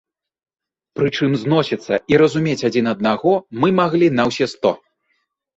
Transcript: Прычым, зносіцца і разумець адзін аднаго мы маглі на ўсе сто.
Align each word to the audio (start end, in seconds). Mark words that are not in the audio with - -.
Прычым, 0.99 1.35
зносіцца 1.41 1.93
і 2.13 2.19
разумець 2.21 2.65
адзін 2.71 2.85
аднаго 2.93 3.33
мы 3.65 3.73
маглі 3.81 4.07
на 4.17 4.23
ўсе 4.31 4.45
сто. 4.57 4.71